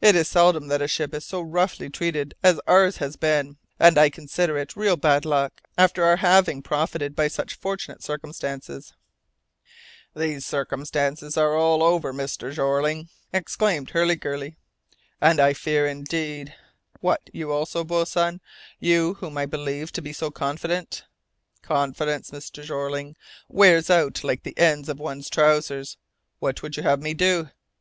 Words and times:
It 0.00 0.14
is 0.14 0.28
seldom 0.28 0.68
that 0.68 0.80
a 0.82 0.86
ship 0.86 1.12
is 1.14 1.24
so 1.24 1.40
roughly 1.40 1.90
treated 1.90 2.36
as 2.44 2.60
ours 2.64 2.98
has 2.98 3.16
been, 3.16 3.56
and 3.80 3.98
I 3.98 4.08
consider 4.08 4.56
it 4.56 4.76
real 4.76 4.96
bad 4.96 5.24
luck, 5.24 5.60
after 5.76 6.04
our 6.04 6.18
having 6.18 6.62
profited 6.62 7.16
by 7.16 7.26
such 7.26 7.54
fortunate 7.56 8.00
circumstances" 8.00 8.92
"These 10.14 10.46
circumstances 10.46 11.36
are 11.36 11.56
all 11.56 11.82
over, 11.82 12.12
Mr. 12.12 12.52
Jeorling," 12.54 13.08
exclaimed 13.32 13.90
Hurliguerly, 13.90 14.54
"and 15.20 15.40
I 15.40 15.54
fear 15.54 15.88
indeed" 15.88 16.54
"What 17.00 17.28
you 17.32 17.50
also, 17.50 17.82
boatswain 17.82 18.40
you 18.78 19.14
whom 19.14 19.36
I 19.36 19.44
believed 19.44 19.96
to 19.96 20.00
be 20.02 20.12
so 20.12 20.30
confident!" 20.30 21.04
"Confidence, 21.62 22.30
Mr. 22.30 22.62
Jeorling, 22.62 23.16
wears 23.48 23.90
out 23.90 24.22
like 24.22 24.44
the 24.44 24.56
ends 24.56 24.88
of 24.88 25.00
one's 25.00 25.28
trousers. 25.28 25.96
What 26.38 26.62
would 26.62 26.76
you 26.76 26.84
have 26.84 27.02
me 27.02 27.12
do? 27.12 27.50